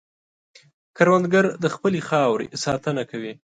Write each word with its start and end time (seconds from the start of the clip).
کروندګر 0.97 1.45
د 1.63 1.65
خپلې 1.75 1.99
خاورې 2.07 2.47
ساتنه 2.63 3.03
کوي 3.11 3.33